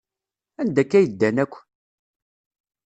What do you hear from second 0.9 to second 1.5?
ay ddan